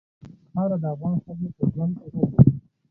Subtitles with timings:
[0.51, 2.51] خاوره د افغان ښځو په ژوند کې رول لري.